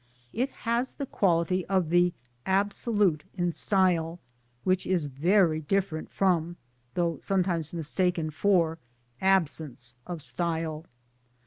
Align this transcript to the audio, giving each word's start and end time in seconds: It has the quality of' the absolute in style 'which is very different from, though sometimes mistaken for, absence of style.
It 0.33 0.49
has 0.65 0.93
the 0.93 1.05
quality 1.05 1.63
of' 1.67 1.89
the 1.91 2.11
absolute 2.43 3.23
in 3.35 3.51
style 3.51 4.19
'which 4.63 4.87
is 4.87 5.05
very 5.05 5.61
different 5.61 6.09
from, 6.09 6.57
though 6.95 7.19
sometimes 7.21 7.71
mistaken 7.71 8.31
for, 8.31 8.79
absence 9.21 9.93
of 10.07 10.23
style. 10.23 10.85